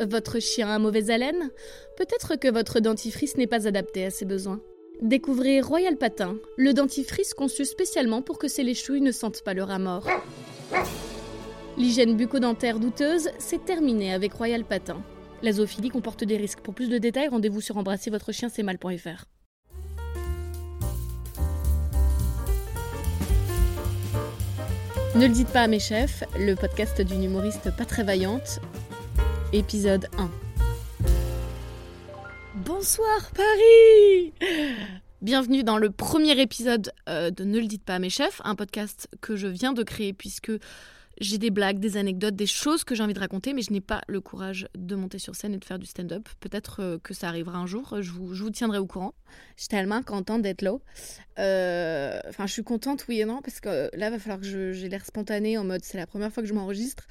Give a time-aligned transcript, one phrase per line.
[0.00, 1.50] Votre chien a mauvaise haleine?
[1.96, 4.60] Peut-être que votre dentifrice n'est pas adapté à ses besoins.
[5.02, 9.62] Découvrez Royal Patin, le dentifrice conçu spécialement pour que ces léchouilles ne sentent pas le
[9.62, 10.08] rat mort.
[11.76, 15.00] L'hygiène bucco-dentaire douteuse, c'est terminé avec Royal Patin.
[15.42, 16.60] La zoophilie comporte des risques.
[16.60, 19.26] Pour plus de détails, rendez-vous sur embrasservotrechiensetmal.fr.
[25.16, 28.58] Ne le dites pas à mes chefs, le podcast d'une humoriste pas très vaillante,
[29.54, 30.30] épisode 1.
[32.56, 34.32] Bonsoir Paris
[35.22, 38.56] Bienvenue dans le premier épisode euh, de Ne le dites pas à mes chefs, un
[38.56, 40.50] podcast que je viens de créer puisque
[41.20, 43.80] j'ai des blagues, des anecdotes, des choses que j'ai envie de raconter, mais je n'ai
[43.80, 46.28] pas le courage de monter sur scène et de faire du stand-up.
[46.40, 49.14] Peut-être euh, que ça arrivera un jour, je vous, je vous tiendrai au courant.
[49.56, 50.74] Je suis tellement contente d'être là.
[51.38, 54.72] Euh, Enfin, je suis contente, oui et non, parce que là, il va falloir que
[54.72, 57.06] j'ai l'air spontanée en mode c'est la première fois que je m'enregistre.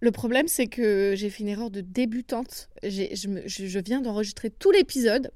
[0.00, 2.70] Le problème, c'est que j'ai fait une erreur de débutante.
[2.82, 5.30] Je, viens d'enregistrer tout l'épisode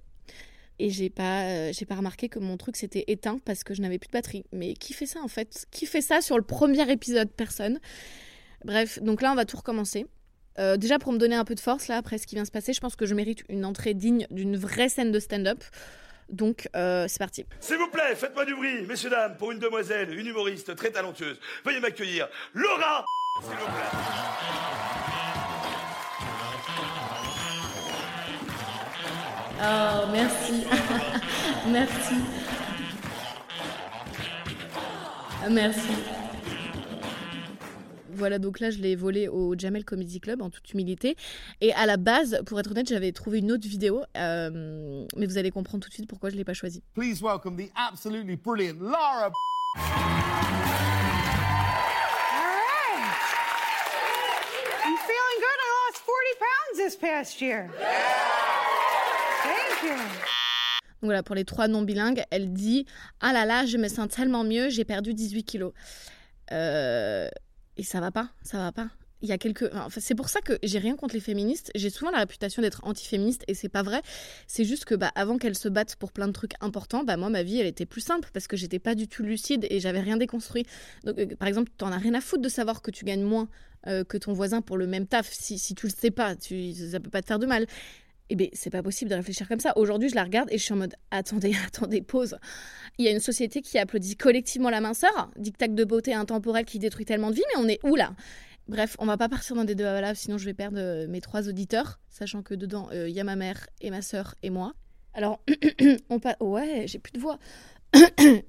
[0.79, 3.83] et j'ai pas, euh, j'ai pas remarqué que mon truc s'était éteint parce que je
[3.83, 4.47] n'avais plus de batterie.
[4.53, 5.67] Mais qui fait ça en fait?
[5.71, 7.31] Qui fait ça sur le premier épisode?
[7.31, 7.79] Personne.
[8.65, 10.07] Bref, donc là, on va tout recommencer.
[10.59, 12.51] Euh, déjà, pour me donner un peu de force, là, après ce qui vient se
[12.51, 15.63] passer, je pense que je mérite une entrée digne d'une vraie scène de stand-up.
[16.31, 17.45] Donc, euh, c'est parti.
[17.61, 21.39] S'il vous plaît, faites-moi du bruit, messieurs, dames, pour une demoiselle, une humoriste très talentueuse.
[21.67, 23.05] Veuillez m'accueillir, Laura
[23.43, 23.85] S'il vous plaît.
[29.61, 30.65] Oh, merci.
[31.73, 32.15] merci.
[35.51, 35.89] Merci.
[38.13, 41.17] Voilà, donc là, je l'ai volé au Jamel Comedy Club en toute humilité.
[41.61, 45.39] Et à la base, pour être honnête, j'avais trouvé une autre vidéo, euh, mais vous
[45.39, 46.83] allez comprendre tout de suite pourquoi je ne l'ai pas choisie.
[46.95, 49.33] Please welcome the absolutely brilliant Laura.
[61.05, 62.87] Donc voilà, pour les trois non bilingues, elle dit
[63.21, 65.73] Ah là là, je me sens tellement mieux, j'ai perdu 18 kilos.
[66.53, 67.29] Euh,
[67.77, 68.89] et ça va pas, ça va pas.
[69.21, 69.71] Il y a quelques.
[69.75, 71.71] Enfin, c'est pour ça que j'ai rien contre les féministes.
[71.75, 74.03] J'ai souvent la réputation d'être anti-féministe et c'est pas vrai.
[74.47, 77.31] C'est juste que bah, avant qu'elles se battent pour plein de trucs importants, bah, moi,
[77.31, 80.01] ma vie, elle était plus simple parce que j'étais pas du tout lucide et j'avais
[80.01, 80.67] rien déconstruit.
[81.05, 83.49] Donc, euh, par exemple, t'en as rien à foutre de savoir que tu gagnes moins
[83.87, 85.31] euh, que ton voisin pour le même taf.
[85.33, 87.67] Si, si tu le sais pas, tu, ça peut pas te faire de mal.
[88.31, 89.77] Eh bien, c'est pas possible de réfléchir comme ça.
[89.77, 92.37] Aujourd'hui, je la regarde et je suis en mode attendez, attendez, pause.
[92.99, 96.79] Il y a une société qui applaudit collectivement la minceur, dictat de beauté intemporelle qui
[96.79, 98.15] détruit tellement de vie, mais on est où là?
[98.67, 101.21] Bref, on va pas partir dans des débats là, sinon je vais perdre euh, mes
[101.21, 104.73] trois auditeurs, sachant que dedans, il y a ma mère et ma sœur et moi.
[105.15, 105.41] Alors,
[106.11, 106.37] on pas.
[106.41, 107.39] Ouais, j'ai plus de voix.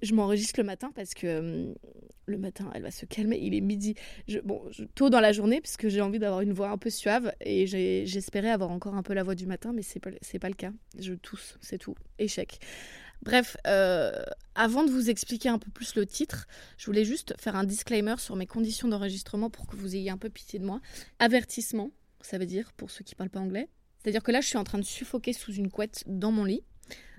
[0.01, 1.73] Je m'enregistre le matin parce que euh,
[2.25, 3.38] le matin, elle va se calmer.
[3.41, 3.95] Il est midi.
[4.28, 4.61] Je, bon,
[4.95, 7.33] tôt dans la journée, puisque j'ai envie d'avoir une voix un peu suave.
[7.41, 7.67] Et
[8.06, 10.11] j'espérais avoir encore un peu la voix du matin, mais c'est pas,
[10.41, 10.72] pas le cas.
[11.00, 11.95] Je tousse, c'est tout.
[12.19, 12.59] Échec.
[13.22, 14.11] Bref, euh,
[14.56, 18.16] avant de vous expliquer un peu plus le titre, je voulais juste faire un disclaimer
[18.17, 20.79] sur mes conditions d'enregistrement pour que vous ayez un peu pitié de moi.
[21.19, 21.91] Avertissement,
[22.22, 23.69] ça veut dire, pour ceux qui parlent pas anglais.
[24.01, 26.63] C'est-à-dire que là, je suis en train de suffoquer sous une couette dans mon lit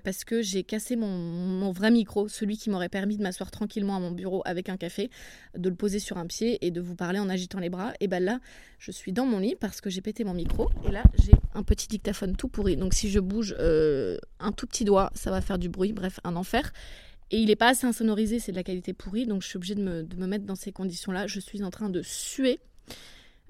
[0.07, 3.99] parce que j'ai cassé mon, vrai micro, celui qui m'aurait permis de m'asseoir tranquillement à
[3.99, 5.09] mon bureau avec un café,
[5.57, 7.91] de le poser sur un pied et de vous parler en agitant les bras.
[7.99, 8.39] Et ben là,
[8.79, 11.61] je suis dans mon lit parce que j'ai pété mon micro et là, j'ai un
[11.61, 12.77] petit dictaphone tout pourri.
[12.77, 15.91] Donc si je bouge euh, un tout petit doigt, ça va faire du bruit.
[15.91, 16.71] Bref, un enfer.
[17.31, 19.75] Et il n'est pas assez insonorisé, c'est de la qualité pourrie, donc je suis obligée
[19.75, 21.27] de me, de me mettre dans ces conditions-là.
[21.27, 22.61] Je suis en train de suer.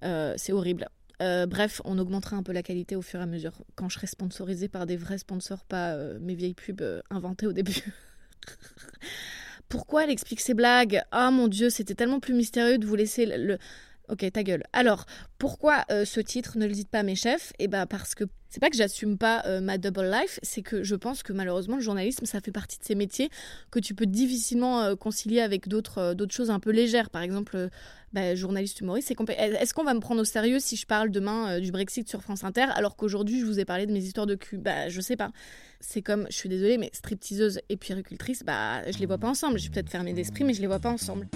[0.01, 0.87] Euh, c'est horrible.
[1.21, 3.95] Euh, bref, on augmentera un peu la qualité au fur et à mesure quand je
[3.95, 7.83] serai sponsorisée par des vrais sponsors, pas euh, mes vieilles pubs euh, inventées au début.
[9.69, 11.01] Pourquoi elle explique ses blagues?
[11.11, 13.57] Ah mon dieu, c'était tellement plus mystérieux de vous laisser le...
[14.09, 14.63] Ok, ta gueule.
[14.71, 15.05] Alors,
[15.37, 17.51] pourquoi ce titre Ne le dites pas à mes chefs?
[17.59, 20.83] Eh ben parce que c'est pas que j'assume pas euh, ma double life, c'est que
[20.83, 23.29] je pense que malheureusement le journalisme ça fait partie de ces métiers
[23.71, 27.09] que tu peux difficilement euh, concilier avec d'autres euh, d'autres choses un peu légères.
[27.09, 27.69] Par exemple,
[28.13, 31.71] bah, journaliste humoriste, est-ce qu'on va me prendre au sérieux si je parle demain du
[31.71, 34.57] Brexit sur France Inter alors qu'aujourd'hui je vous ai parlé de mes histoires de cul?
[34.57, 35.31] Bah je sais pas.
[35.79, 39.57] C'est comme, je suis désolée, mais stripteaseuse et puéricultrice, bah je les vois pas ensemble.
[39.57, 41.27] Je suis peut-être fermée d'esprit, mais je les vois pas ensemble.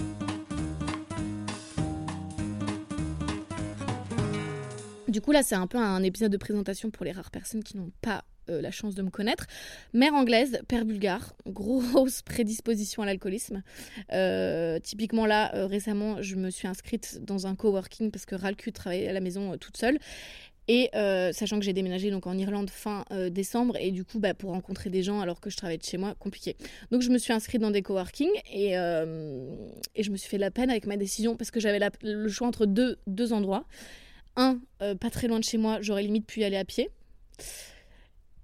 [5.12, 7.76] Du coup, là, c'est un peu un épisode de présentation pour les rares personnes qui
[7.76, 9.46] n'ont pas euh, la chance de me connaître.
[9.92, 13.62] Mère anglaise, père bulgare, grosse prédisposition à l'alcoolisme.
[14.14, 18.72] Euh, typiquement là, euh, récemment, je me suis inscrite dans un coworking parce que Ralcu
[18.72, 19.98] travaillait à la maison toute seule.
[20.68, 20.88] Et
[21.34, 24.88] sachant que j'ai déménagé donc en Irlande fin décembre et du coup bah, pour rencontrer
[24.88, 26.56] des gens alors que je travaillais de chez moi, compliqué.
[26.92, 30.52] Donc je me suis inscrite dans des coworking et, et je me suis fait la
[30.52, 33.66] peine avec ma décision parce que j'avais le choix entre deux, deux endroits
[34.36, 36.90] Un, euh, pas très loin de chez moi, j'aurais limite pu y aller à pied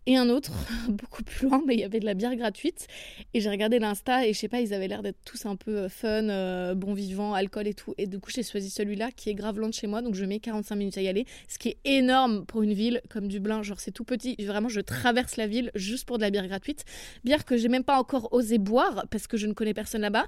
[0.09, 0.53] et un autre,
[0.89, 2.87] beaucoup plus loin, mais il y avait de la bière gratuite.
[3.35, 5.77] Et j'ai regardé l'Insta et je sais pas, ils avaient l'air d'être tous un peu
[5.81, 7.93] euh, fun, euh, bon vivant, alcool et tout.
[7.99, 10.25] Et du coup, j'ai choisi celui-là qui est grave loin de chez moi, donc je
[10.25, 13.63] mets 45 minutes à y aller, ce qui est énorme pour une ville comme Dublin.
[13.63, 14.35] Genre, c'est tout petit.
[14.43, 16.87] Vraiment, je traverse la ville juste pour de la bière gratuite.
[17.23, 20.25] Bière que j'ai même pas encore osé boire parce que je ne connais personne là-bas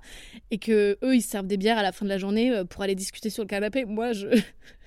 [0.51, 2.83] et que eux, ils servent des bières à la fin de la journée euh, pour
[2.83, 3.87] aller discuter sur le canapé.
[3.87, 4.29] Moi, je.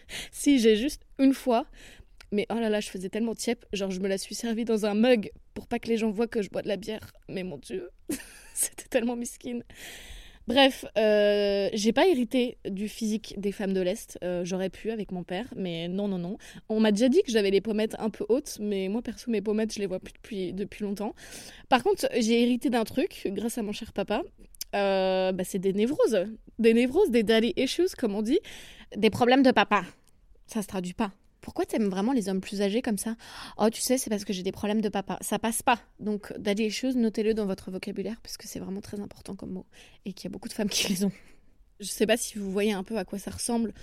[0.31, 1.67] si j'ai juste une fois
[2.33, 3.63] mais oh là là, je faisais tellement tiep.
[3.73, 6.27] Genre, je me la suis servie dans un mug pour pas que les gens voient
[6.27, 7.13] que je bois de la bière.
[7.29, 7.91] Mais mon Dieu,
[8.55, 9.63] c'était tellement misquine.
[10.47, 14.17] Bref, euh, j'ai pas hérité du physique des femmes de l'Est.
[14.23, 16.37] Euh, j'aurais pu avec mon père, mais non, non, non.
[16.67, 19.41] On m'a déjà dit que j'avais les pommettes un peu hautes, mais moi, perso, mes
[19.41, 21.13] pommettes, je les vois plus depuis, depuis longtemps.
[21.69, 24.23] Par contre, j'ai hérité d'un truc, grâce à mon cher papa.
[24.75, 26.25] Euh, bah, c'est des névroses.
[26.59, 28.39] Des névroses, des daddy issues, comme on dit.
[28.95, 29.83] Des problèmes de papa.
[30.47, 31.11] Ça se traduit pas
[31.43, 33.15] pourquoi t'aimes vraiment les hommes plus âgés comme ça?
[33.57, 35.17] Oh, tu sais, c'est parce que j'ai des problèmes de papa.
[35.21, 35.77] Ça passe pas.
[35.99, 39.65] Donc, daddy issues, notez-le dans votre vocabulaire parce que c'est vraiment très important comme mot
[40.05, 41.11] et qu'il y a beaucoup de femmes qui les ont.
[41.81, 43.73] Je sais pas si vous voyez un peu à quoi ça ressemble.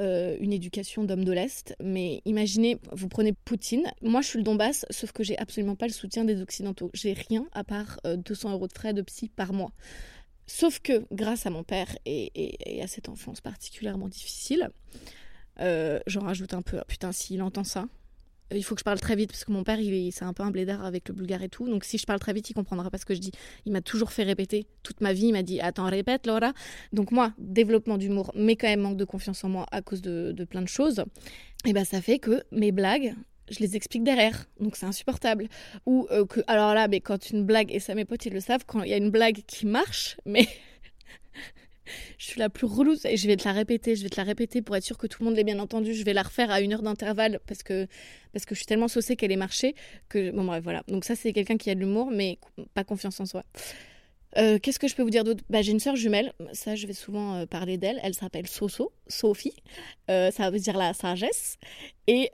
[0.00, 4.42] Euh, une éducation d'homme de l'Est, mais imaginez, vous prenez Poutine, moi je suis le
[4.42, 6.90] Donbass, sauf que j'ai absolument pas le soutien des Occidentaux.
[6.94, 9.70] J'ai rien à part 200 euh, euros de frais de psy par mois.
[10.46, 14.70] Sauf que, grâce à mon père et à cette enfance particulièrement difficile,
[15.60, 16.80] euh, j'en rajoute un peu.
[16.88, 17.86] Putain, s'il entend ça,
[18.52, 19.78] euh, il faut que je parle très vite parce que mon père,
[20.12, 21.68] c'est un peu un blédard avec le bulgare et tout.
[21.68, 23.32] Donc si je parle très vite, il comprendra pas ce que je dis.
[23.66, 25.26] Il m'a toujours fait répéter toute ma vie.
[25.26, 26.52] Il m'a dit attends répète Laura.
[26.92, 30.44] Donc moi, développement d'humour, mais quand même manque de confiance en moi à cause de,
[30.44, 31.04] plein de choses.
[31.66, 33.14] Et ben ça fait que mes blagues,
[33.50, 35.48] je les explique derrière, donc c'est insupportable.
[35.86, 38.40] Ou euh, que alors là, mais quand une blague et ça mes potes ils le
[38.40, 40.46] savent, quand il y a une blague qui marche, mais
[42.18, 44.24] je suis la plus relou et je vais te la répéter, je vais te la
[44.24, 45.94] répéter pour être sûr que tout le monde l'ait bien entendu.
[45.94, 47.86] Je vais la refaire à une heure d'intervalle parce que,
[48.32, 49.74] parce que je suis tellement saucée qu'elle est marché
[50.08, 50.30] que.
[50.30, 50.82] Bon, bref, voilà.
[50.88, 52.38] Donc, ça, c'est quelqu'un qui a de l'humour, mais
[52.74, 53.44] pas confiance en soi.
[54.36, 55.44] Euh, qu'est-ce que je peux vous dire d'autre?
[55.48, 58.92] Bah, J'ai une sœur jumelle, ça je vais souvent euh, parler d'elle, elle s'appelle Soso,
[59.06, 59.54] Sophie,
[60.10, 61.56] euh, ça veut dire la sagesse.
[62.06, 62.30] Et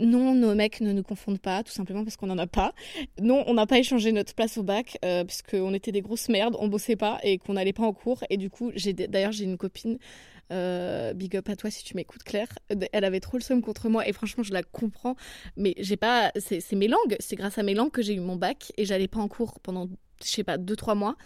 [0.00, 2.72] non, nos mecs ne nous confondent pas, tout simplement parce qu'on n'en a pas.
[3.20, 6.66] Non, on n'a pas échangé notre place au bac, puisqu'on était des grosses merdes, on
[6.66, 8.24] bossait pas et qu'on n'allait pas en cours.
[8.30, 8.72] Et du coup,
[9.08, 9.98] d'ailleurs j'ai une copine
[10.50, 12.48] big up à toi si tu m'écoutes Claire.
[12.92, 15.14] Elle avait trop le seum contre moi et franchement je la comprends.
[15.56, 18.34] Mais j'ai pas, c'est mes langues, c'est grâce à mes langues que j'ai eu mon
[18.34, 19.88] bac et j'allais pas en cours pendant
[20.22, 21.16] je sais pas, 2-3 mois,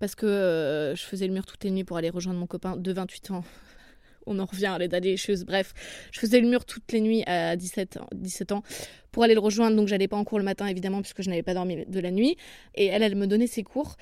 [0.00, 2.76] parce que euh, je faisais le mur toutes les nuits pour aller rejoindre mon copain
[2.76, 3.44] de 28 ans.
[4.26, 5.44] On en revient à daddy choses.
[5.44, 5.72] Bref,
[6.12, 8.62] je faisais le mur toutes les nuits à 17, 17 ans
[9.10, 9.74] pour aller le rejoindre.
[9.76, 12.10] Donc, j'allais pas en cours le matin, évidemment, puisque je n'avais pas dormi de la
[12.10, 12.36] nuit.
[12.74, 13.96] Et elle, elle me donnait ses cours.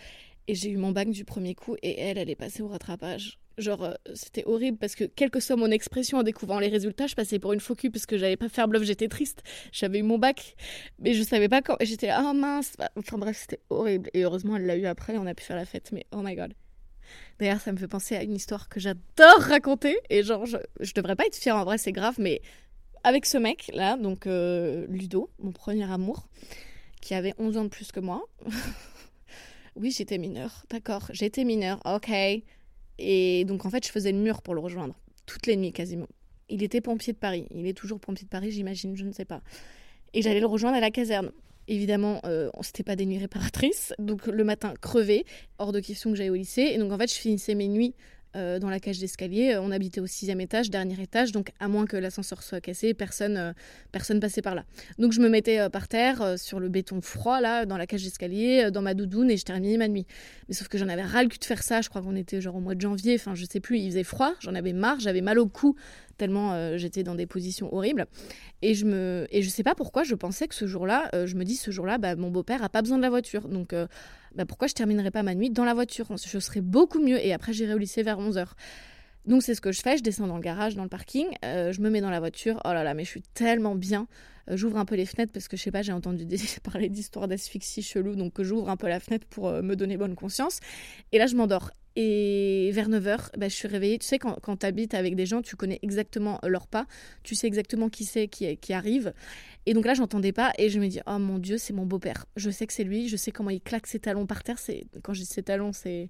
[0.49, 1.77] Et j'ai eu mon bac du premier coup.
[1.83, 3.39] Et elle, elle est passée au rattrapage.
[3.59, 7.07] Genre, euh, c'était horrible parce que, quelle que soit mon expression en découvrant les résultats,
[7.07, 9.43] je passais pour une faux cul parce que j'allais pas faire bluff, j'étais triste.
[9.73, 10.57] J'avais eu mon bac,
[10.99, 11.77] mais je savais pas quand.
[11.81, 12.77] J'étais oh mince.
[12.97, 14.11] Enfin bref, c'était horrible.
[14.13, 15.91] Et heureusement, elle l'a eu après on a pu faire la fête.
[15.93, 16.53] Mais oh my god.
[17.39, 19.97] D'ailleurs, ça me fait penser à une histoire que j'adore raconter.
[20.11, 22.43] Et genre, je, je devrais pas être fière en vrai, c'est grave, mais
[23.07, 26.27] avec ce mec là, donc euh, Ludo, mon premier amour,
[27.01, 28.25] qui avait 11 ans de plus que moi.
[29.77, 32.11] oui, j'étais mineure, d'accord, j'étais mineure, ok.
[32.99, 34.95] Et donc, en fait, je faisais le mur pour le rejoindre,
[35.27, 36.09] toutes les nuits quasiment.
[36.49, 37.47] Il était pompier de Paris.
[37.55, 39.43] Il est toujours pompier de Paris, j'imagine, je ne sais pas.
[40.15, 41.33] Et j'allais le rejoindre à la caserne.
[41.69, 43.93] Évidemment, euh, c'était pas des nuits réparatrices.
[43.99, 45.25] Donc, le matin, crevé,
[45.59, 46.63] hors de question que j'aille au lycée.
[46.63, 47.95] Et donc, en fait, je finissais mes nuits
[48.37, 49.57] euh, dans la cage d'escalier.
[49.59, 53.37] On habitait au sixième étage, dernier étage, donc à moins que l'ascenseur soit cassé, personne,
[53.37, 53.53] euh,
[53.93, 54.65] personne passait par là.
[54.99, 58.03] Donc je me mettais euh, par terre sur le béton froid là, dans la cage
[58.03, 60.07] d'escalier, dans ma doudoune et je terminais ma nuit.
[60.49, 61.81] Mais sauf que j'en avais ras le cul de faire ça.
[61.81, 63.15] Je crois qu'on était genre au mois de janvier.
[63.15, 63.79] Enfin, je sais plus.
[63.79, 64.35] Il faisait froid.
[64.41, 65.01] J'en avais marre.
[65.01, 65.75] J'avais mal au cou
[66.19, 68.07] tellement j'étais dans des positions horribles.
[68.63, 71.45] Et je me et je sais pas pourquoi je pensais que ce jour-là, je me
[71.45, 73.49] dis ce jour-là, bah, mon beau-père a pas besoin de la voiture.
[73.49, 73.75] Donc
[74.37, 76.07] bah, pourquoi je terminerais pas ma nuit dans la voiture?
[76.17, 78.49] Je serais beaucoup mieux et après j'irai au lycée vers 11h.
[79.27, 81.73] Donc c'est ce que je fais, je descends dans le garage, dans le parking, euh,
[81.73, 84.07] je me mets dans la voiture, oh là là, mais je suis tellement bien.
[84.49, 86.27] Euh, j'ouvre un peu les fenêtres parce que je sais pas, j'ai entendu
[86.63, 90.15] parler d'histoires d'asphyxie chelou, donc j'ouvre un peu la fenêtre pour euh, me donner bonne
[90.15, 90.61] conscience.
[91.13, 91.71] Et là je m'endors.
[91.97, 93.99] Et vers 9h, bah, je suis réveillée.
[93.99, 96.87] Tu sais, quand, quand tu habites avec des gens, tu connais exactement leurs pas,
[97.23, 99.15] tu sais exactement qui c'est qui, qui arrive.
[99.65, 102.27] Et donc là, j'entendais pas et je me dis, oh mon Dieu, c'est mon beau-père.
[102.37, 104.59] Je sais que c'est lui, je sais comment il claque ses talons par terre.
[104.59, 106.09] C'est Quand je dis ses talons, c'est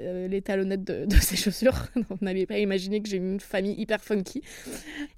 [0.00, 1.86] euh, les talonnettes de, ses chaussures.
[2.10, 4.42] On n'avait pas imaginé que j'ai une famille hyper funky.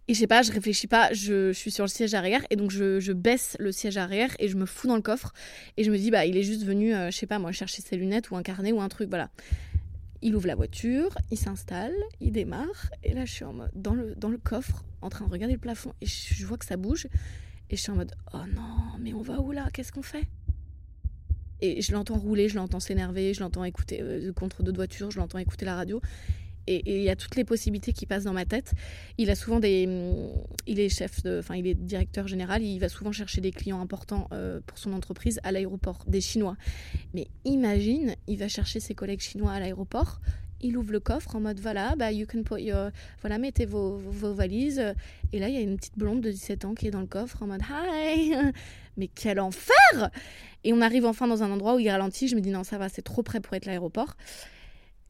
[0.09, 2.71] Et je sais pas, je réfléchis pas, je, suis sur le siège arrière et donc
[2.71, 5.35] je, baisse le siège arrière et je me fous dans le coffre
[5.77, 7.83] et je me dis, bah il est juste venu, euh, je sais pas moi, chercher
[7.83, 9.31] ses lunettes ou un carnet ou un truc, voilà
[10.23, 13.95] Il ouvre la voiture, il s'installe, il démarre, et là je suis en mode, dans
[13.95, 17.09] le, coffre, en train de regarder le plafond, et je, je vois que ça bouge,
[17.71, 19.69] et je suis en mode, oh non, mais on va où là?
[19.73, 20.27] Qu'est-ce qu'on fait?
[21.63, 25.19] Et je l'entends rouler, je l'entends s'énerver, je l'entends écouter euh, contre d'autres voitures, je
[25.19, 26.01] l'entends écouter la radio.
[26.71, 28.75] Et il y a toutes les possibilités qui passent dans ma tête.
[29.19, 29.89] Il a souvent des,
[30.69, 32.63] il est chef, de, enfin il est directeur général.
[32.63, 36.57] Il va souvent chercher des clients importants euh, pour son entreprise à l'aéroport, des Chinois.
[37.13, 40.21] Mais imagine, il va chercher ses collègues chinois à l'aéroport.
[40.61, 42.71] Il ouvre le coffre en mode voilà, bah you can put
[43.23, 44.95] voilà mettez vos, vos, vos valises.
[45.33, 47.07] Et là il y a une petite blonde de 17 ans qui est dans le
[47.07, 48.33] coffre en mode hi.
[48.97, 50.11] Mais quel enfer
[50.63, 52.29] Et on arrive enfin dans un endroit où il ralentit.
[52.29, 54.17] Je me dis non ça va, c'est trop près pour être l'aéroport.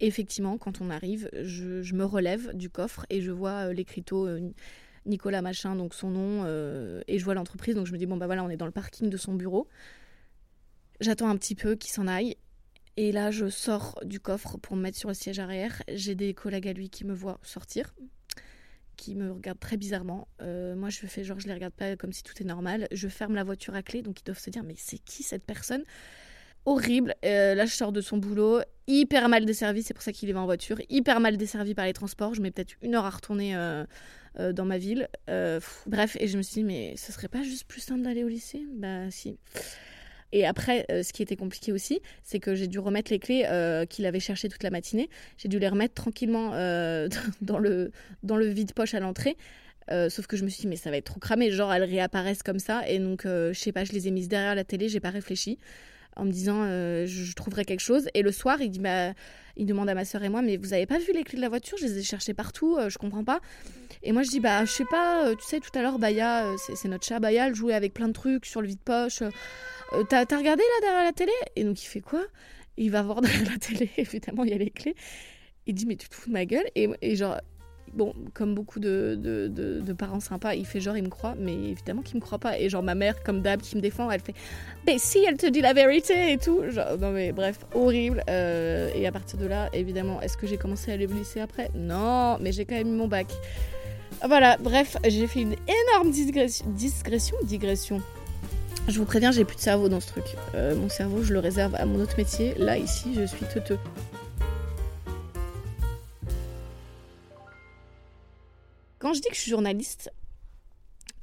[0.00, 4.50] Effectivement, quand on arrive, je, me relève du coffre et je vois euh, l'écriteau euh,
[5.04, 7.74] Nicolas Machin, donc son nom, euh, et je vois l'entreprise.
[7.74, 9.68] Donc je me dis, bon, bah voilà, on est dans le parking de son bureau.
[11.00, 12.36] J'attends un petit peu qu'il s'en aille.
[12.96, 15.82] Et là, je sors du coffre pour me mettre sur le siège arrière.
[15.88, 17.94] J'ai des collègues à lui qui me voient sortir,
[18.96, 20.28] qui me regardent très bizarrement.
[20.40, 22.88] Moi, je fais genre, je les regarde pas comme si tout est normal.
[22.90, 25.44] Je ferme la voiture à clé, donc ils doivent se dire, mais c'est qui cette
[25.44, 25.84] personne?
[26.64, 27.14] Horrible.
[27.24, 30.32] Euh, là, je sors de son boulot, hyper mal desservi, c'est pour ça qu'il y
[30.32, 32.34] va en voiture, hyper mal desservi par les transports.
[32.34, 33.84] Je mets peut-être une heure à retourner euh,
[34.38, 35.08] euh, dans ma ville.
[35.86, 38.28] Bref, et je me suis dit, mais ce serait pas juste plus simple d'aller au
[38.28, 38.62] lycée?
[38.74, 39.38] Bah, si.
[40.32, 43.44] Et après, ce qui était compliqué aussi, c'est que j'ai dû remettre les clés
[43.90, 45.10] qu'il avait cherchées toute la matinée.
[45.36, 46.50] J'ai dû les remettre tranquillement
[47.40, 47.90] dans le,
[48.22, 49.36] dans le vide-poche à l'entrée.
[50.08, 51.50] Sauf que je me suis dit, mais ça va être trop cramé.
[51.50, 52.88] Genre, elles réapparaissent comme ça.
[52.88, 55.10] Et donc, euh, je sais pas, je les ai mises derrière la télé, j'ai pas
[55.10, 55.58] réfléchi.
[56.16, 58.08] En me disant, euh, je, trouverai quelque chose.
[58.14, 59.12] Et le soir, il, dit, bah,
[59.56, 61.42] il demande à ma soeur et moi, mais vous avez pas vu les clés de
[61.42, 61.78] la voiture?
[61.78, 63.40] Je les ai cherchées partout, euh, je comprends pas.
[64.02, 66.54] Et moi, je dis, bah, je sais pas, euh, tu sais, tout à l'heure, Baya,
[66.58, 69.22] c'est notre chat, Baya, elle jouait avec plein de trucs sur le vide-poche.
[69.22, 71.32] Euh, T'as t'as regardé là derrière la télé?
[71.56, 72.24] Et donc, il fait quoi?
[72.76, 74.94] Il va voir derrière la télé, évidemment, il y a les clés.
[75.66, 76.66] Il dit, mais tu te fous de ma gueule?
[76.74, 77.40] Et, et genre,
[77.94, 82.02] bon, comme beaucoup de, de, parents sympas, il fait genre, il me croit, mais évidemment
[82.02, 82.58] qu'il me croit pas.
[82.58, 84.34] Et genre, ma mère, comme d'hab, qui me défend, elle fait,
[84.86, 86.62] mais si, elle te dit la vérité et tout.
[86.70, 88.22] Genre, non, mais bref, horrible.
[88.30, 91.70] Euh, et à partir de là, évidemment, est-ce que j'ai commencé à aller au après?
[91.74, 93.26] Non, mais j'ai quand même eu mon bac.
[94.26, 96.66] Voilà, bref, j'ai fait une énorme digression.
[96.68, 98.00] Digression Digression.
[98.88, 100.24] Je vous préviens, j'ai plus de cerveau dans ce truc.
[100.54, 102.54] Euh, mon cerveau, je le réserve à mon autre métier.
[102.56, 103.78] Là, ici, je suis teuteux.
[109.10, 110.12] Quand je dis que je suis journaliste,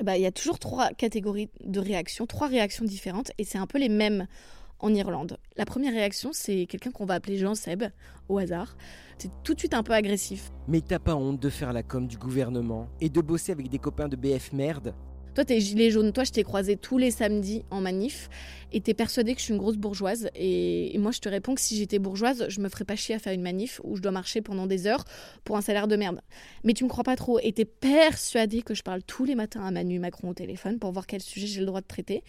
[0.04, 3.66] bah, il y a toujours trois catégories de réactions, trois réactions différentes, et c'est un
[3.66, 4.28] peu les mêmes
[4.80, 5.38] en Irlande.
[5.56, 7.86] La première réaction, c'est quelqu'un qu'on va appeler Jean Seb,
[8.28, 8.76] au hasard.
[9.18, 10.52] C'est tout de suite un peu agressif.
[10.68, 13.80] Mais t'as pas honte de faire la com du gouvernement et de bosser avec des
[13.80, 14.94] copains de BF merde?
[15.38, 16.14] Toi, t'es gilet jaune.
[16.14, 18.28] Toi, je t'ai croisé tous les samedis en manif
[18.74, 20.32] et t'es persuadé que je suis une grosse bourgeoise.
[20.34, 23.20] Et, moi, je te réponds que si j'étais bourgeoise, je me ferais pas chier à
[23.20, 25.06] faire une manif où je dois marcher pendant des heures
[25.44, 26.22] pour un salaire de merde.
[26.64, 29.64] Mais tu me crois pas trop et t'es persuadé que je parle tous les matins
[29.64, 32.24] à Manu Macron au téléphone pour voir quel sujet j'ai le droit de traiter.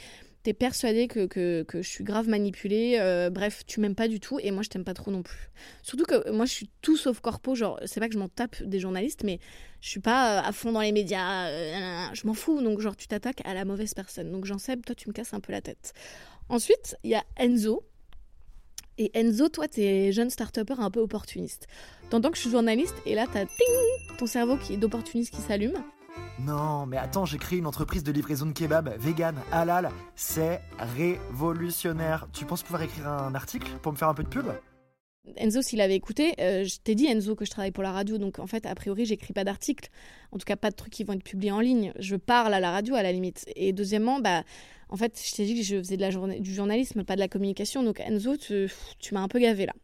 [0.45, 2.97] T'es persuadé que, que, que je suis grave manipulée.
[3.00, 5.50] euh, bref, tu m'aimes pas du tout et moi, je t'aime pas trop non plus.
[5.83, 7.54] Surtout que moi, je suis tout sauf corpo.
[7.54, 9.40] Genre, c'est pas que je m'en tape des journalistes, mais
[9.80, 11.49] je suis pas euh, à fond dans les médias.
[11.49, 12.62] euh, je m'en fous.
[12.62, 14.30] Donc, genre, tu t'attaques à la mauvaise personne.
[14.30, 15.92] Donc, Jean Seb, toi, tu me casses un peu la tête.
[16.49, 17.83] Ensuite, il y a Enzo.
[18.97, 21.66] Et Enzo, toi, t'es jeune start un peu opportuniste.
[22.11, 25.40] T'entends que je suis journaliste et là, t'as ting ton cerveau qui est d'opportuniste qui
[25.40, 25.75] s'allume.
[26.41, 29.91] Non, mais attends, j'ai créé une entreprise de livraison de kebab vegan, halal.
[30.15, 32.29] C'est révolutionnaire.
[32.33, 34.47] Tu penses pouvoir écrire un article pour me faire un peu de pub?
[35.37, 38.19] Enzo, s'il avait écouté, euh, je t'ai dit, Enzo, que je travaille pour la radio.
[38.19, 39.91] Donc, en fait, a priori, j'écris pas d'articles.
[40.33, 41.93] En tout cas, pas de trucs qui vont être publiés en ligne.
[41.99, 43.45] Je parle à la radio, à la limite.
[43.57, 44.45] Et deuxièmement, bah,
[44.89, 45.99] en fait, je t'ai dit que je faisais
[46.41, 47.83] du journalisme, pas de la communication.
[47.83, 49.75] Donc, Enzo, tu, tu m'as un peu gavé là.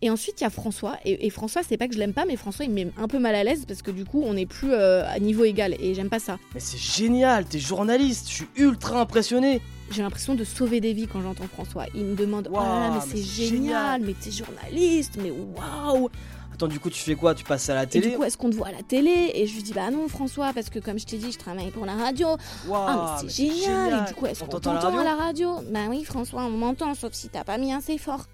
[0.00, 0.96] Et ensuite, il y a François.
[1.04, 3.08] Et, et François, c'est pas que je l'aime pas, mais François, il me met un
[3.08, 5.74] peu mal à l'aise parce que du coup, on n'est plus euh, à niveau égal.
[5.80, 6.38] Et j'aime pas ça.
[6.54, 9.60] Mais c'est génial, t'es journaliste, je suis ultra impressionné.
[9.90, 11.86] J'ai l'impression de sauver des vies quand j'entends François.
[11.94, 16.10] Il me demande Oh là mais mais c'est génial, mais t'es journaliste, mais waouh
[16.52, 17.34] Attends, du coup, tu fais quoi?
[17.34, 18.10] Tu passes à la Et télé?
[18.10, 19.30] du coup, est-ce qu'on te voit à la télé?
[19.34, 21.70] Et je lui dis Bah non, François, parce que comme je t'ai dit, je travaille
[21.70, 22.28] pour la radio.
[22.66, 24.02] Waouh, ah, mais c'est génial.
[24.04, 25.02] Et du coup, est-ce On qu'on t'entend à la à radio?
[25.02, 25.54] la radio?
[25.72, 28.26] Bah oui, François, on m'entend, sauf si t'as pas mis assez fort.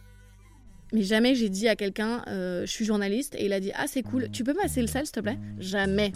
[0.95, 3.87] Mais jamais j'ai dit à quelqu'un euh, Je suis journaliste et il a dit Ah,
[3.89, 5.39] c'est cool, tu peux passer le sel, s'il te plaît?
[5.59, 6.13] Jamais.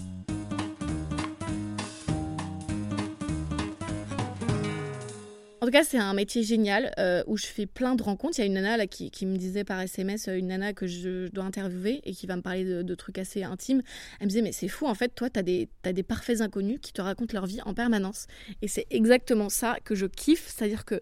[5.61, 8.39] En tout cas, c'est un métier génial euh, où je fais plein de rencontres.
[8.39, 11.27] Il y a une nana qui, me disait par SMS, euh, une nana que je,
[11.29, 13.83] dois interviewer et qui va me parler de, trucs assez intimes.
[14.21, 16.41] Elle me disait, mais c'est fou, en fait, toi, tu as des, t'as des parfaits
[16.41, 18.29] inconnus qui te racontent leur vie en permanence.
[18.63, 21.01] Et c'est exactement ça que je kiffe, c'est-à-dire que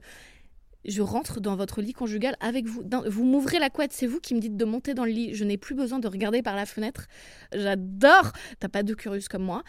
[0.87, 2.83] je rentre dans votre lit conjugal avec vous.
[3.07, 5.35] Vous m'ouvrez la couette, c'est vous qui me dites de monter dans le lit.
[5.35, 7.07] Je n'ai plus besoin de regarder par la fenêtre.
[7.53, 8.33] J'adore.
[8.61, 9.63] T'as pas de curieuse comme moi.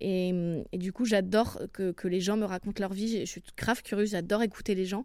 [0.00, 0.32] Et,
[0.72, 3.20] et du coup, j'adore que, les gens me racontent leur vie.
[3.20, 5.04] Je suis grave curieuse, j'adore écouter les gens.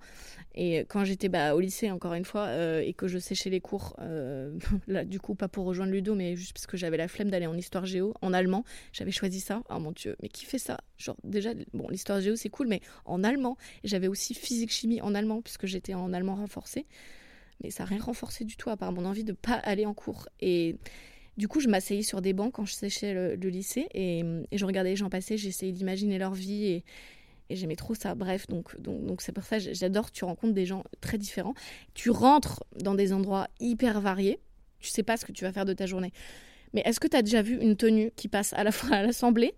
[0.55, 3.62] Et quand j'étais bah, au lycée, encore une fois, euh, et que je séchais les
[3.62, 7.08] cours, euh, là, du coup, pas pour rejoindre Ludo, mais juste parce que j'avais la
[7.08, 9.63] flemme d'aller en histoire géo, en allemand, j'avais choisi ça.
[9.69, 10.79] Oh mon dieu, mais qui fait ça?
[10.98, 13.58] Genre, déjà, bon, l'histoire géo, c'est cool, mais en allemand.
[13.84, 16.86] J'avais aussi physique-chimie en allemand, puisque j'étais en allemand renforcé.
[17.63, 19.93] Mais ça n'a rien renforcé du tout, à part mon envie de pas aller en
[19.93, 20.27] cours.
[20.39, 20.77] Et
[21.39, 24.89] du coup, je m'asseyais sur des bancs quand je séchais le, lycée, et, je regardais
[24.89, 26.84] les gens passer, j'essayais d'imaginer leur vie, et,
[27.50, 28.13] j'aimais trop ça.
[28.13, 30.12] Bref, donc donc donc c'est pour ça j'adore.
[30.12, 31.55] Tu rencontres des gens très différents.
[31.96, 34.38] Tu rentres dans des endroits hyper variés.
[34.79, 36.12] Tu sais pas ce que tu vas faire de ta journée.
[36.74, 39.01] Mais est-ce que tu as déjà vu une tenue qui passe à la fois à
[39.01, 39.55] l'assemblée,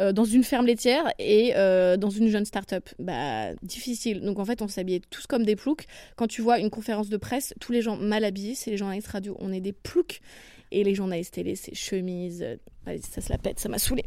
[0.00, 2.88] euh, dans une ferme laitière et euh, dans une jeune start-up?
[2.98, 4.22] Bah difficile.
[4.22, 5.86] Donc en fait, on s'habillait tous comme des ploucs.
[6.14, 9.08] Quand tu vois une conférence de presse, tous les gens mal habillés, c'est les journalistes
[9.08, 9.36] radio.
[9.40, 10.20] On est des ploucs.
[10.70, 12.42] Et les journalistes télé, c'est chemises.
[12.42, 12.56] euh,
[12.86, 14.04] allez, ça se la pète, ça m'a saoulé.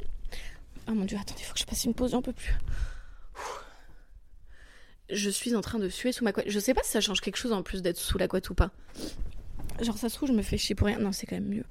[0.87, 2.53] Oh mon dieu, attendez, il faut que je passe une pause, j'en peux plus
[5.11, 6.49] je suis en train de suer sous ma couette.
[6.49, 8.53] Je sais pas si ça change quelque chose en plus d'être sous la couette ou
[8.53, 8.71] pas.
[9.81, 10.99] Genre ça se trouve, je me fais chier pour rien.
[10.99, 11.65] Non, c'est quand même mieux.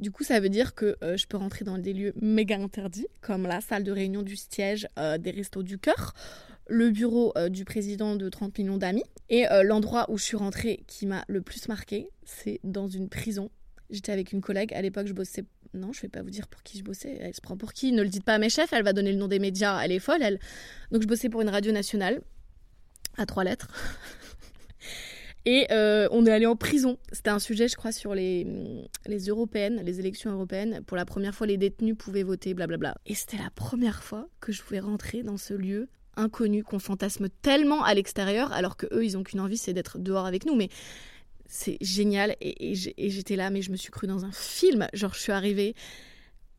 [0.00, 3.08] Du coup, ça veut dire que euh, je peux rentrer dans des lieux méga interdits,
[3.20, 6.14] comme la salle de réunion du siège euh, des Restos du Cœur,
[6.68, 10.36] le bureau euh, du président de 30 millions d'amis, et euh, l'endroit où je suis
[10.36, 13.50] rentrée qui m'a le plus marqué, c'est dans une prison.
[13.90, 15.44] J'étais avec une collègue, à l'époque je bossais...
[15.74, 17.92] Non, je vais pas vous dire pour qui je bossais, elle se prend pour qui,
[17.92, 19.92] ne le dites pas à mes chefs, elle va donner le nom des médias, elle
[19.92, 20.38] est folle, elle.
[20.90, 22.22] Donc je bossais pour une radio nationale,
[23.16, 23.68] à trois lettres.
[25.46, 26.98] Et euh, on est allé en prison.
[27.12, 28.44] C'était un sujet, je crois, sur les,
[29.28, 30.82] européennes, les élections européennes.
[30.84, 32.96] Pour la première fois, les détenus pouvaient voter, blablabla.
[33.06, 37.28] Et c'était la première fois que je pouvais rentrer dans ce lieu inconnu qu'on fantasme
[37.42, 40.56] tellement à l'extérieur, alors que eux, ils ont qu'une envie, c'est d'être dehors avec nous.
[40.56, 40.68] Mais
[41.48, 42.36] c'est génial.
[42.40, 44.86] Et, j'étais là, mais je me suis cru dans un film.
[44.92, 45.74] Genre, je suis arrivée.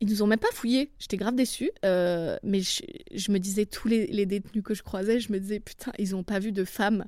[0.00, 0.92] Ils nous ont même pas fouillés.
[0.98, 1.70] J'étais grave déçue.
[1.84, 5.92] Euh, mais je, me disais, tous les, détenus que je croisais, je me disais, putain,
[5.98, 7.04] ils ont pas vu de femmes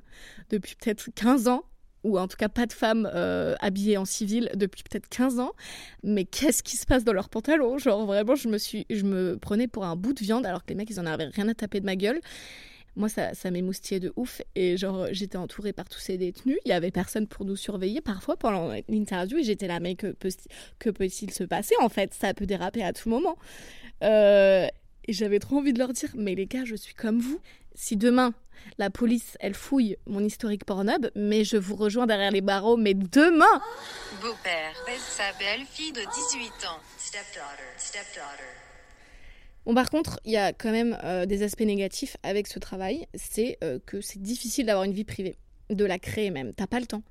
[0.49, 1.63] depuis peut-être 15 ans.
[2.03, 5.51] Ou en tout cas, pas de femmes euh, habillées en civil depuis peut-être 15 ans.
[6.03, 9.37] Mais qu'est-ce qui se passe dans leurs pantalons Genre, vraiment, je me, suis, je me
[9.37, 11.53] prenais pour un bout de viande alors que les mecs, ils en avaient rien à
[11.53, 12.19] taper de ma gueule.
[12.95, 14.41] Moi, ça, ça m'émoustillait de ouf.
[14.55, 16.57] Et genre, j'étais entourée par tous ces détenus.
[16.65, 19.39] Il y avait personne pour nous surveiller parfois pendant l'interview.
[19.41, 20.29] J'étais là, mais que, peut,
[20.79, 22.13] que peut-il se passer en fait?
[22.13, 23.37] Ça peut déraper à tout moment.
[24.03, 24.67] Euh,
[25.05, 27.39] et j'avais trop envie de leur dire, mais les gars, je suis comme vous.
[27.73, 28.33] Si demain,
[28.77, 32.93] la police, elle fouille mon historique Pornhub, mais je vous rejoins derrière les barreaux, mais
[32.93, 33.61] demain
[34.21, 36.79] Beau-père sa belle-fille de 18 ans.
[36.97, 38.60] Stepdaughter, stepdaughter.
[39.65, 43.07] Bon, par contre, il y a quand même euh, des aspects négatifs avec ce travail.
[43.13, 45.37] C'est euh, que c'est difficile d'avoir une vie privée,
[45.69, 46.53] de la créer même.
[46.53, 47.03] T'as pas le temps.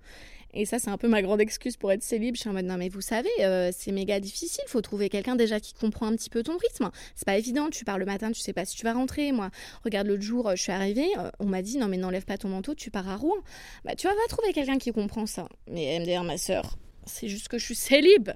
[0.53, 2.35] Et ça, c'est un peu ma grande excuse pour être célib.
[2.35, 4.65] Je suis en mode, non, mais vous savez, euh, c'est méga difficile.
[4.67, 6.91] Faut trouver quelqu'un déjà qui comprend un petit peu ton rythme.
[7.15, 7.71] C'est pas évident.
[7.71, 9.31] Tu pars le matin, tu sais pas si tu vas rentrer.
[9.31, 9.51] Moi,
[9.85, 11.07] regarde, l'autre jour, je suis arrivée,
[11.39, 13.37] on m'a dit, non, mais n'enlève pas ton manteau, tu pars à Rouen.
[13.85, 15.49] Bah, tu vas pas trouver quelqu'un qui comprend ça.
[15.69, 18.31] Mais MDR, ma sœur, c'est juste que je suis célib.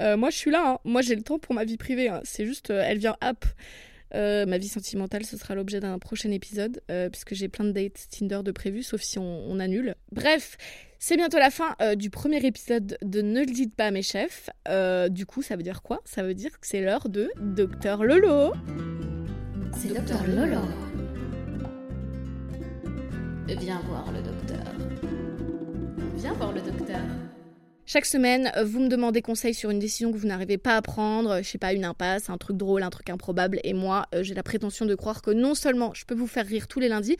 [0.00, 0.72] Euh, moi, je suis là.
[0.72, 0.78] hein.
[0.84, 2.08] Moi, j'ai le temps pour ma vie privée.
[2.08, 2.20] hein.
[2.24, 3.44] C'est juste, euh, elle vient hop.
[4.14, 6.80] Euh, ma vie sentimentale, ce sera l'objet d'un prochain épisode,
[7.12, 9.96] puisque j'ai plein de dates Tinder de prévus, sauf si on, annule.
[10.12, 10.56] Bref,
[11.00, 14.48] c'est bientôt la fin du premier épisode de Ne le dites pas à mes chefs.
[15.10, 16.02] Du coup, ça veut dire quoi?
[16.04, 18.52] Ça veut dire que c'est l'heure de Docteur Lolo.
[19.76, 20.60] C'est Docteur Lolo.
[23.48, 24.72] Viens voir le docteur.
[26.16, 27.00] Viens voir le docteur.
[27.88, 31.38] Chaque semaine, vous me demandez conseil sur une décision que vous n'arrivez pas à prendre,
[31.40, 34.34] je sais pas, une impasse, un truc drôle, un truc improbable, et moi, euh, j'ai
[34.34, 37.16] la prétention de croire que non seulement je peux vous faire rire tous les lundis,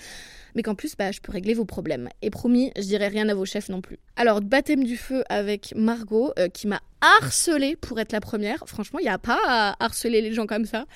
[0.56, 2.08] mais qu'en plus, bah, je peux régler vos problèmes.
[2.20, 4.00] Et promis, je dirai rien à vos chefs non plus.
[4.16, 8.64] Alors, baptême du feu avec Margot, euh, qui m'a harcelée pour être la première.
[8.66, 10.86] Franchement, il n'y a pas à harceler les gens comme ça.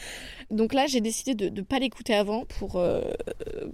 [0.50, 2.82] Donc là, j'ai décidé de ne pas l'écouter avant pour,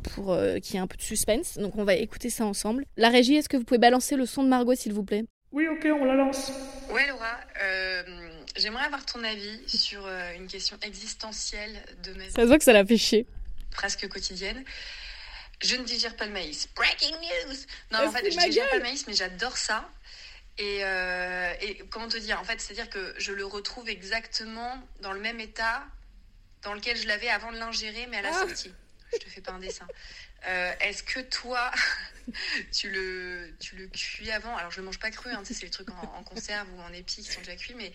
[0.02, 1.56] pour euh, qu'il y ait un peu de suspense.
[1.56, 2.84] Donc on va écouter ça ensemble.
[2.98, 5.24] La régie, est-ce que vous pouvez balancer le son de Margot, s'il vous plaît?
[5.52, 6.52] Oui, ok, on la lance.
[6.90, 8.02] Ouais, Laura, euh,
[8.56, 12.58] j'aimerais avoir ton avis sur euh, une question existentielle de ma vie Ça se voit
[12.58, 13.26] que ça l'a fait chier.
[13.70, 14.64] presque quotidienne.
[15.62, 16.68] Je ne digère pas le maïs.
[16.74, 17.54] Breaking news
[17.90, 18.70] Non, Ah, en fait, je ma digère gueule.
[18.70, 19.88] pas le maïs, mais j'adore ça.
[20.58, 22.38] Et, euh, et comment te dire?
[22.40, 25.84] En fait, c'est-à-dire que je le retrouve exactement dans le même état
[26.62, 28.40] dans lequel je l'avais avant de l'ingérer, mais à la Ah.
[28.40, 28.72] sortie.
[29.12, 29.86] Je te fais pas un dessin.
[30.46, 31.70] Euh, Est-ce que toi,
[32.72, 34.56] tu le, tu le cuis avant?
[34.56, 37.22] Alors, je le mange pas cru, hein, c'est les trucs en, conserve ou en épi
[37.22, 37.92] qui sont déjà cuits, mais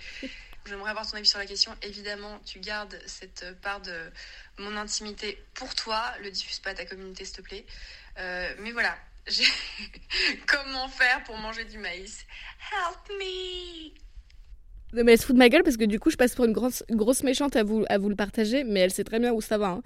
[0.65, 1.75] j'aimerais avoir ton avis sur la question.
[1.81, 4.11] Évidemment, tu gardes cette part de
[4.57, 7.65] mon intimité pour toi, le diffuse pas à ta communauté, s'il te plaît.
[8.17, 8.97] Euh, mais voilà,
[10.47, 12.25] Comment faire pour manger du maïs?
[12.71, 13.91] Help me
[14.93, 16.51] mais elle se fout de ma gueule parce que du coup, je passe pour une
[16.51, 19.39] grosse, grosse méchante à vous, à vous le partager, mais elle sait très bien où
[19.39, 19.67] ça va.
[19.67, 19.83] hein.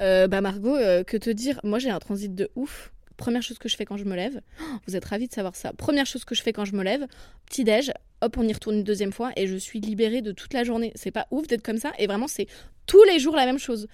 [0.00, 1.60] Euh, bah, Margot, euh, que te dire?
[1.64, 2.92] Moi, j'ai un transit de ouf.
[3.16, 5.54] Première chose que je fais quand je me lève, Oh, vous êtes ravis de savoir
[5.54, 5.72] ça.
[5.72, 7.06] Première chose que je fais quand je me lève,
[7.46, 10.64] petit-déj, hop, on y retourne une deuxième fois et je suis libérée de toute la
[10.64, 10.92] journée.
[10.96, 12.48] C'est pas ouf d'être comme ça et vraiment, c'est
[12.86, 13.86] tous les jours la même chose.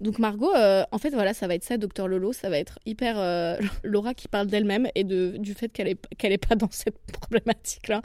[0.00, 2.78] Donc, Margot, euh, en fait, voilà, ça va être ça, Docteur Lolo, ça va être
[2.86, 6.54] hyper euh, Laura qui parle d'elle-même et de, du fait qu'elle est, qu'elle est pas
[6.54, 8.00] dans cette problématique-là.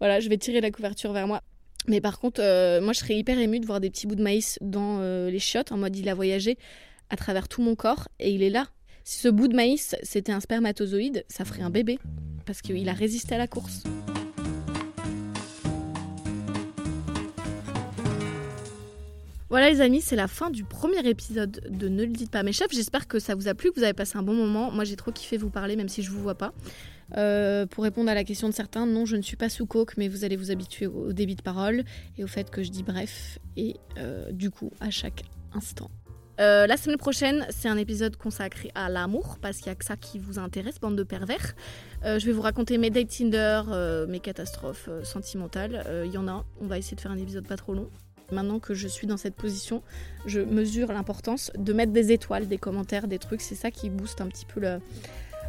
[0.00, 1.40] Voilà, je vais tirer la couverture vers moi.
[1.88, 2.42] Mais par contre,
[2.80, 5.72] moi, je serais hyper émue de voir des petits bouts de maïs dans les chiottes,
[5.72, 6.58] en mode il a voyagé
[7.10, 8.68] à travers tout mon corps et il est là.
[9.04, 11.98] Si ce bout de maïs, c'était un spermatozoïde, ça ferait un bébé.
[12.46, 13.82] Parce qu'il a résisté à la course.
[19.50, 22.52] Voilà les amis, c'est la fin du premier épisode de Ne le dites pas mes
[22.52, 22.70] chefs.
[22.70, 24.70] J'espère que ça vous a plu, que vous avez passé un bon moment.
[24.70, 26.52] Moi j'ai trop kiffé vous parler même si je vous vois pas.
[27.16, 29.96] Euh, pour répondre à la question de certains, non je ne suis pas sous coke
[29.96, 31.82] mais vous allez vous habituer au débit de parole
[32.16, 35.90] et au fait que je dis bref et euh, du coup à chaque instant.
[36.40, 39.84] Euh, la semaine prochaine, c'est un épisode consacré à l'amour, parce qu'il y a que
[39.84, 41.54] ça qui vous intéresse, bande de pervers.
[42.04, 45.84] Euh, je vais vous raconter mes dates Tinder, euh, mes catastrophes sentimentales.
[46.06, 47.90] Il y en a, on va essayer de faire un épisode pas trop long.
[48.32, 49.82] Maintenant que je suis dans cette position,
[50.24, 53.40] je mesure l'importance de mettre des étoiles, des commentaires, des trucs.
[53.40, 54.78] C'est ça qui booste un petit peu le,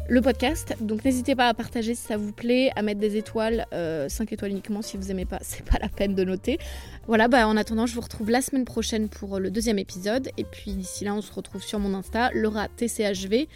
[0.08, 0.74] le podcast.
[0.80, 4.50] Donc n'hésitez pas à partager si ça vous plaît, à mettre des étoiles, 5 étoiles
[4.50, 6.58] uniquement si vous aimez pas, c'est pas la peine de noter.
[7.06, 10.28] Voilà, bah en attendant, je vous retrouve la semaine prochaine pour le deuxième épisode.
[10.36, 13.48] Et puis d'ici là, on se retrouve sur mon Insta, Laura TCHV,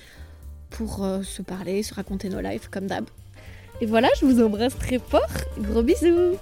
[0.70, 3.04] pour euh, se parler, se raconter nos lives comme d'hab.
[3.80, 5.28] Et voilà, je vous embrasse très fort.
[5.58, 6.38] Gros bisous